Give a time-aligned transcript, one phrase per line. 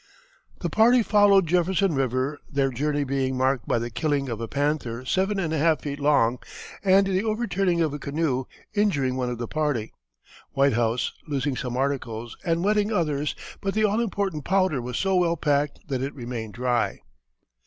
[0.61, 5.05] The party followed Jefferson River, their journey being marked by the killing of a panther
[5.05, 6.39] seven and a half feet long,
[6.83, 9.93] and the overturning of a canoe, injuring one of the party,
[10.53, 15.37] Whitehouse, losing some articles, and wetting others, but the all important powder was so well
[15.37, 17.01] packed that it remained dry.